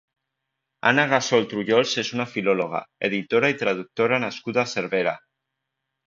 [0.91, 5.13] Anna Gasol Trullols és una filòloga, editora i traductora nascuda a Cervera.